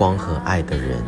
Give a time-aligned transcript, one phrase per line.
[0.00, 1.04] 光和爱的人。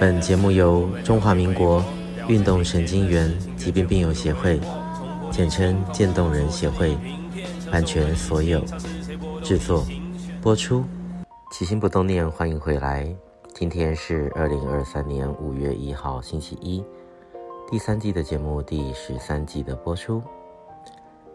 [0.00, 1.80] 本节目由中华民国
[2.26, 4.58] 运动神经元疾病病友协会，
[5.30, 6.98] 简称渐冻人协会，
[7.70, 8.60] 版权所有，
[9.44, 9.86] 制作
[10.42, 10.82] 播出。
[11.52, 13.08] 起心不冻念，欢迎回来。
[13.54, 16.84] 今天是二零二三年五月一号，星期一，
[17.70, 20.20] 第三季的节目第十三集的播出。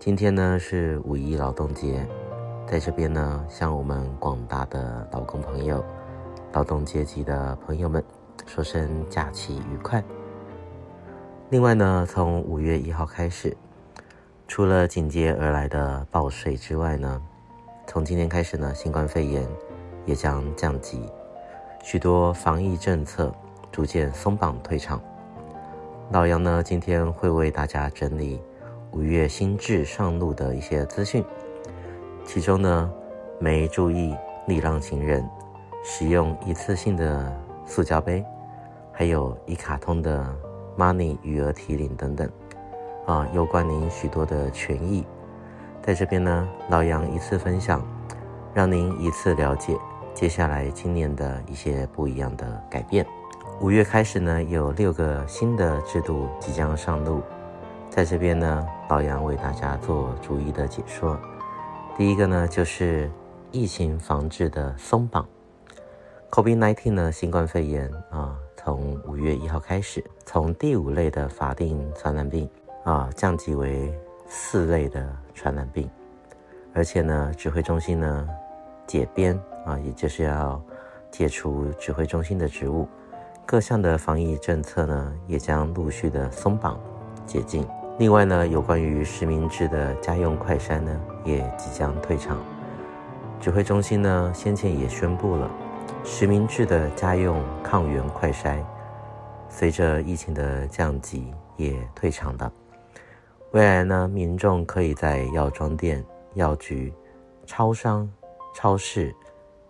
[0.00, 2.04] 今天呢是五一劳动节，
[2.66, 5.84] 在这边呢向我们广大的劳工朋友、
[6.52, 8.02] 劳动阶级的朋友们。
[8.46, 10.02] 说声假期愉快。
[11.50, 13.56] 另外呢，从五月一号开始，
[14.48, 17.20] 除了紧接而来的报税之外呢，
[17.86, 19.46] 从今天开始呢，新冠肺炎
[20.04, 21.00] 也将降级，
[21.84, 23.32] 许多防疫政策
[23.70, 25.00] 逐渐松绑退场。
[26.10, 28.40] 老杨呢，今天会为大家整理
[28.90, 31.24] 五月新制上路的一些资讯，
[32.24, 32.90] 其中呢，
[33.38, 35.24] 没注意礼让行人，
[35.82, 37.32] 使用一次性的
[37.66, 38.24] 塑胶杯。
[38.92, 40.26] 还有一卡通的
[40.76, 42.30] Money 余额提领等等，
[43.06, 45.06] 啊，有关您许多的权益，
[45.82, 47.82] 在这边呢，老杨一次分享，
[48.52, 49.74] 让您一次了解
[50.12, 53.06] 接下来今年的一些不一样的改变。
[53.62, 57.22] 五月开始呢，有六个新的制度即将上路，
[57.88, 61.18] 在这边呢，老杨为大家做逐一的解说。
[61.96, 63.10] 第一个呢，就是
[63.50, 65.26] 疫情防治的松绑
[66.30, 68.36] ，COVID-19 呢，新冠肺炎啊。
[68.62, 72.46] 从五月一号开始，从第五类的法定传染病
[72.84, 73.90] 啊降级为
[74.28, 75.88] 四类的传染病，
[76.74, 78.28] 而且呢，指挥中心呢
[78.86, 80.60] 解编啊，也就是要
[81.10, 82.86] 解除指挥中心的职务，
[83.46, 86.78] 各项的防疫政策呢也将陆续的松绑
[87.24, 87.66] 解禁。
[87.98, 92.36] 另外呢，有关于实名制的家用快筛呢也即将退场，
[93.40, 95.50] 指挥中心呢先前也宣布了。
[96.04, 98.62] 实名制的家用抗原快筛，
[99.48, 102.52] 随着疫情的降级也退场了。
[103.52, 106.92] 未来呢，民众可以在药妆店、药局、
[107.46, 108.08] 超商、
[108.54, 109.14] 超市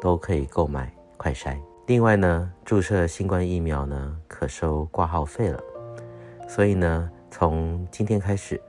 [0.00, 1.58] 都可以购买快筛。
[1.86, 5.60] 另外呢，注射新冠疫苗呢，可收挂号费了。
[6.48, 8.60] 所以呢，从今天开始，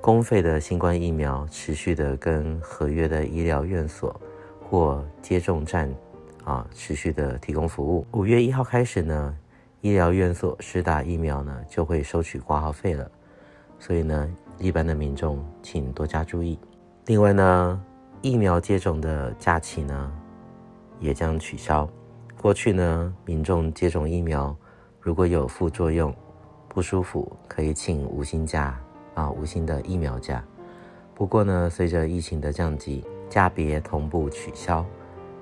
[0.00, 4.18] 公费的新冠疫苗持续的跟合约的医疗院所
[4.68, 5.92] 或接种站。
[6.44, 8.06] 啊，持续的提供服务。
[8.12, 9.36] 五月一号开始呢，
[9.80, 13.10] 医疗院所施打疫苗呢就会收取挂号费了，
[13.78, 16.58] 所以呢，一般的民众请多加注意。
[17.06, 17.82] 另外呢，
[18.20, 20.12] 疫苗接种的假期呢
[21.00, 21.88] 也将取消。
[22.40, 24.56] 过去呢，民众接种疫苗
[25.00, 26.14] 如果有副作用、
[26.68, 28.76] 不舒服，可以请无薪假
[29.14, 30.44] 啊，无薪的疫苗假。
[31.14, 34.84] 不过呢，随着疫情的降级，假别同步取消。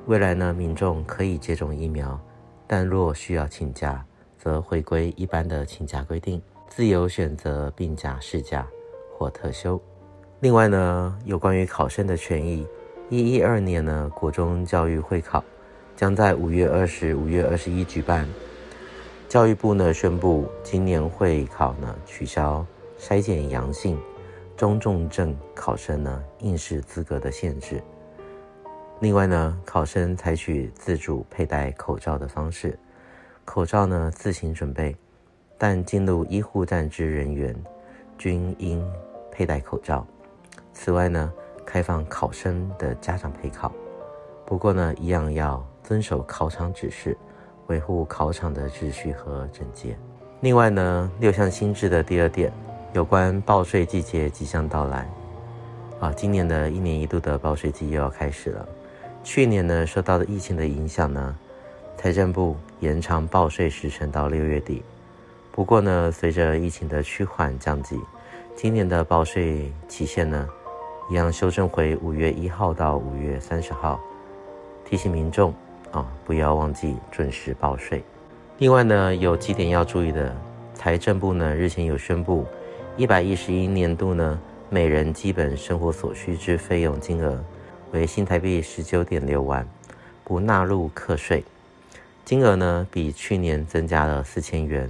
[0.06, 2.18] 未来呢，民众可以接种疫苗，
[2.66, 4.04] 但若需要请假，
[4.36, 8.66] 则回归一般的请假规定，自由选择病假、事假
[9.16, 9.80] 或特休。
[10.40, 12.66] 另外呢，有关于考生的权益，
[13.08, 15.44] 一一二年呢，国中教育会考
[15.94, 18.26] 将在五月二十五月二十一举办。
[19.28, 22.66] 教育部呢宣布，今年会考呢取消
[22.98, 23.96] 筛检阳性
[24.56, 27.80] 中重症考生呢应试资格的限制。
[29.00, 32.78] 另外呢，考生采取自主佩戴口罩的方式，
[33.46, 34.94] 口罩呢自行准备，
[35.56, 37.56] 但进入医护站之人员
[38.18, 38.86] 均应
[39.32, 40.06] 佩戴口罩。
[40.74, 41.32] 此外呢，
[41.64, 43.72] 开放考生的家长陪考，
[44.44, 47.16] 不过呢，一样要遵守考场指示，
[47.68, 49.96] 维护考场的秩序和整洁。
[50.42, 52.52] 另外呢，六项新制的第二点，
[52.92, 55.10] 有关报税季节即将到来，
[56.00, 58.68] 啊，今年的一年一度的报税季又要开始了。
[59.22, 61.36] 去年呢，受到的疫情的影响呢，
[61.96, 64.82] 财政部延长报税时程到六月底。
[65.52, 68.00] 不过呢，随着疫情的趋缓降级，
[68.56, 70.48] 今年的报税期限呢，
[71.10, 74.00] 一样修正回五月一号到五月三十号。
[74.84, 75.54] 提醒民众
[75.92, 78.02] 啊，不要忘记准时报税。
[78.58, 80.34] 另外呢，有几点要注意的，
[80.74, 82.46] 财政部呢日前有宣布，
[82.96, 84.40] 一百一十一年度呢，
[84.70, 87.38] 每人基本生活所需之费用金额。
[87.92, 89.66] 为新台币十九点六万，
[90.22, 91.42] 不纳入课税。
[92.24, 94.88] 金额呢比去年增加了四千元。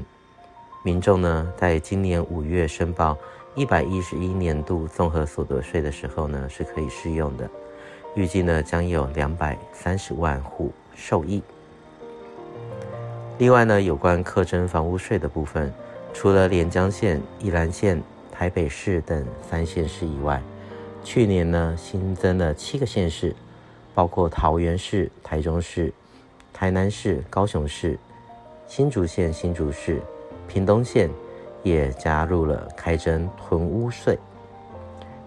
[0.85, 3.17] 民众呢在今年五月申报
[3.55, 7.49] 一百一十一年度综合所得税的时候呢是可以适用的，
[8.14, 11.43] 预计呢将有两百三十万户受益。
[13.38, 15.73] 另外呢，有关课征房屋税的部分，
[16.12, 20.43] 除了连江县、宜兰县、台北市等三县市以外，
[21.02, 23.35] 去年呢新增了七个县市，
[23.94, 25.93] 包括桃园市、台中市、
[26.52, 27.99] 台南市、高雄市、
[28.67, 30.00] 新竹县、新竹市、
[30.47, 31.11] 屏东县
[31.62, 34.19] 也加入了开征囤屋税。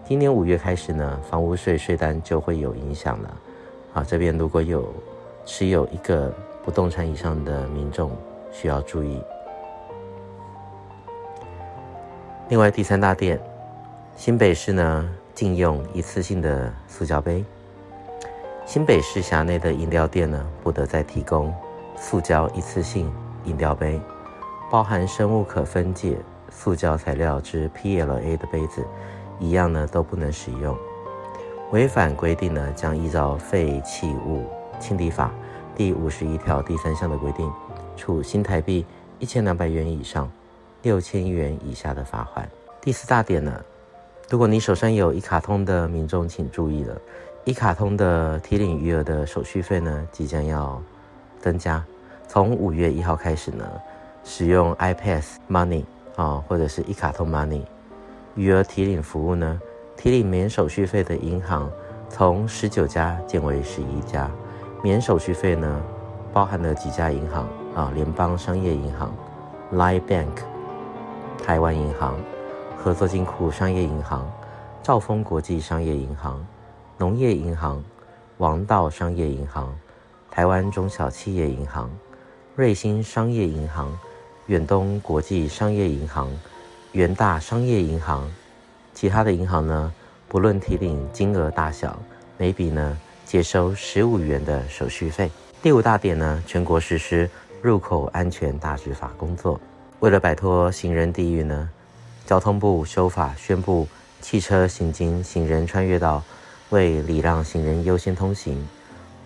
[0.06, 3.36] 今年五月开始呢，房屋税税单就会有影响了。
[3.94, 4.92] 啊，这边如果有
[5.44, 6.34] 持有一个
[6.64, 8.10] 不动产以上的民众
[8.52, 9.20] 需要注意。
[12.48, 13.40] 另外，第三大店，
[14.16, 17.44] 新北市呢禁用一次性的塑胶杯。
[18.64, 21.52] 新北市辖内的饮料店呢，不得再提供
[21.96, 23.12] 塑胶一次性
[23.44, 24.00] 饮料杯，
[24.70, 26.16] 包含生物可分解
[26.50, 28.86] 塑胶材料之 PLA 的杯子，
[29.38, 30.76] 一样呢都不能使用。
[31.72, 34.46] 违反规定呢，将依照废弃物
[34.78, 35.32] 清理法
[35.74, 37.50] 第五十一条第三项的规定，
[37.96, 38.86] 处新台币
[39.18, 40.30] 一千两百元以上
[40.82, 42.44] 六千元以下的罚锾。
[42.80, 43.60] 第四大点呢，
[44.30, 46.96] 如果你手上有一卡通的民众，请注意了。
[47.44, 50.82] 一卡通的提领余额的手续费呢，即将要
[51.38, 51.84] 增加。
[52.26, 53.64] 从五月一号开始呢，
[54.24, 55.84] 使用 iPass Money
[56.16, 57.60] 啊，或者是一卡通 Money
[58.34, 59.60] 余额提领服务呢，
[59.94, 61.70] 提领免手续费的银行
[62.08, 64.30] 从十九家减为十一家。
[64.82, 65.82] 免手续费呢，
[66.32, 69.14] 包含了几家银行啊，联邦商业银行、
[69.74, 70.42] Line Bank、
[71.44, 72.16] 台湾银行、
[72.84, 74.30] 合作金库商业银行、
[74.82, 76.46] 兆丰国际商业银行。
[76.98, 77.82] 农业银行、
[78.36, 79.74] 王道商业银行、
[80.30, 81.90] 台湾中小企业银行、
[82.54, 83.98] 瑞兴商业银行、
[84.48, 86.30] 远东国际商业银行、
[86.92, 88.30] 元大商业银行，
[88.92, 89.90] 其他的银行呢，
[90.28, 91.98] 不论提领金额大小，
[92.36, 95.30] 每笔呢皆收十五元的手续费。
[95.62, 97.30] 第五大点呢，全国实施
[97.62, 99.58] 入口安全大执法工作。
[100.00, 101.70] 为了摆脱行人地狱呢，
[102.26, 103.86] 交通部修法宣布，
[104.20, 106.22] 汽车行经行人穿越道。
[106.70, 108.66] 为礼让行人优先通行，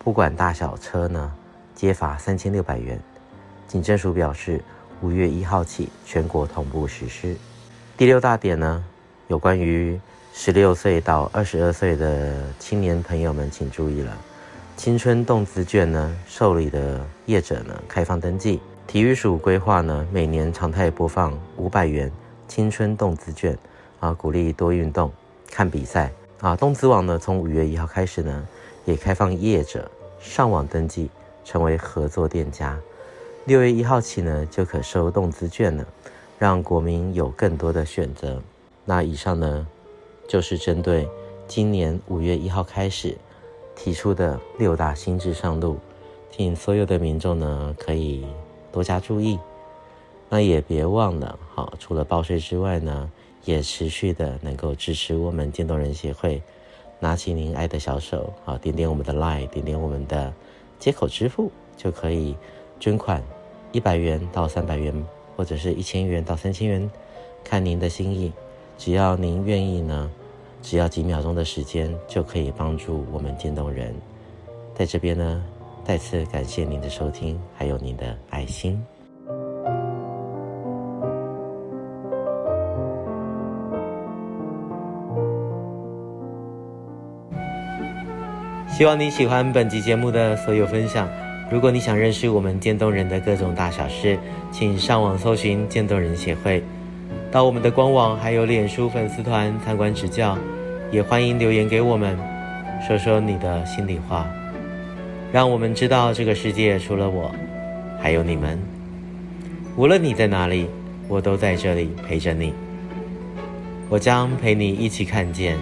[0.03, 1.31] 不管大小车呢，
[1.73, 2.99] 皆罚三千六百元。
[3.67, 4.61] 警政署表示，
[5.01, 7.35] 五月一号起全国同步实施。
[7.97, 8.83] 第六大点呢，
[9.29, 9.99] 有关于
[10.33, 14.15] 十六岁到二十二岁的青年朋友们，请注意了，
[14.75, 18.59] 青春动资券呢，受理的业者呢，开放登记。
[18.85, 22.11] 体育署规划呢，每年常态播放五百元
[22.49, 23.57] 青春动资券，
[24.01, 25.09] 啊，鼓励多运动、
[25.49, 26.11] 看比赛。
[26.39, 28.47] 啊，动资网呢，从五月一号开始呢，
[28.85, 31.09] 也开放业者上网登记，
[31.45, 32.77] 成为合作店家。
[33.45, 35.85] 六月一号起呢，就可收动资券了，
[36.37, 38.41] 让国民有更多的选择。
[38.85, 39.67] 那以上呢，
[40.27, 41.07] 就是针对
[41.47, 43.17] 今年五月一号开始
[43.75, 45.77] 提出的六大新制上路，
[46.31, 48.25] 请所有的民众呢，可以
[48.71, 49.37] 多加注意。
[50.29, 53.09] 那也别忘了，好，除了报税之外呢。
[53.45, 56.39] 也持续的能够支持我们渐冻人协会，
[56.99, 60.31] 拿起您爱的小手，好，点点我们的 Line，点点我们的
[60.77, 62.35] 接口支付，就可以
[62.81, 63.23] 捐款
[63.71, 64.93] 一百元到三百元，
[65.37, 66.91] 或者是一千元到三千元，
[67.43, 68.31] 看您的心意。
[68.77, 70.11] 只要您愿意呢，
[70.61, 73.95] 只要几秒钟的时间，就可以帮助我们渐冻人。
[74.75, 75.43] 在这边呢，
[75.85, 78.79] 再次感谢您的收听，还有您的爱心。
[88.79, 91.05] 希望你喜欢本集节目的所有分享。
[91.51, 94.17] 如果你想认识我们渐冻人的各种大小事，
[94.53, 96.63] 请上网搜寻渐冻人协会，
[97.29, 100.37] 到我们的官网还有脸书粉丝团参观指教。
[100.93, 102.17] 也欢迎留言给我们，
[102.87, 104.25] 说说你的心里话，
[105.33, 107.29] 让我们知道这个世界除了我，
[107.99, 108.57] 还有你们。
[109.75, 110.69] 无论你在哪里，
[111.09, 112.53] 我都在这里陪着你。
[113.89, 115.57] 我将陪你一起看见，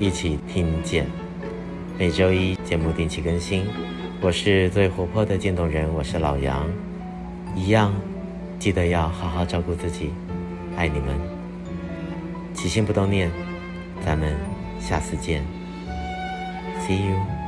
[0.00, 1.06] 一起听见。
[1.98, 3.64] 每周一节目定期更新，
[4.20, 6.68] 我是最活泼的渐冻人，我是老杨，
[7.54, 7.90] 一样，
[8.58, 10.10] 记得要好好照顾自己，
[10.76, 11.18] 爱你们，
[12.52, 13.30] 起心动念，
[14.04, 14.34] 咱们
[14.78, 15.42] 下次见
[16.86, 17.45] ，See you。